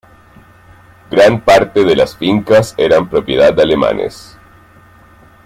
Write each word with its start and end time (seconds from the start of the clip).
Gran 1.11 1.41
parte 1.45 1.83
de 1.85 1.95
las 1.95 2.17
fincas 2.17 2.73
eran 2.75 3.07
propiedad 3.07 3.53
de 3.53 3.61
alemanes. 3.61 4.35